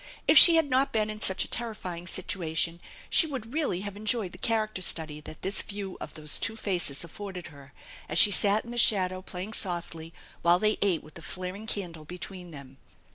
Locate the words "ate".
10.81-11.03